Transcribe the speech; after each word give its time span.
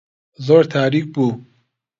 زۆر 0.45 0.63
تاریک 0.73 1.05
بوو. 1.13 1.27